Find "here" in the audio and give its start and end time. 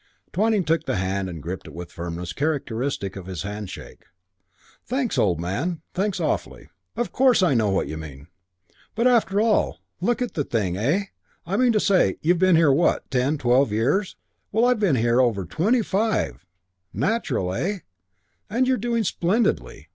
12.55-12.71